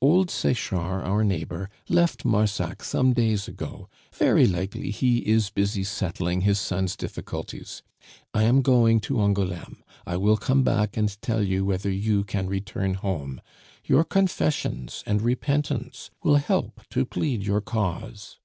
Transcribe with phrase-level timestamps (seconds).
[0.00, 6.42] Old Sechard, our neighbor, left Marsac some days ago; very likely he is busy settling
[6.42, 7.82] his son's difficulties.
[8.32, 12.46] I am going to Angouleme; I will come back and tell you whether you can
[12.46, 13.40] return home;
[13.84, 18.38] your confessions and repentance will help to plead your cause."